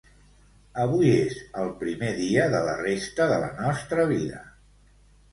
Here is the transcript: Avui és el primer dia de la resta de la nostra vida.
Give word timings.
Avui 0.83 1.09
és 1.17 1.35
el 1.63 1.67
primer 1.83 2.09
dia 2.19 2.45
de 2.53 2.61
la 2.67 2.73
resta 2.79 3.27
de 3.33 3.35
la 3.43 3.51
nostra 3.61 4.07
vida. 4.13 4.41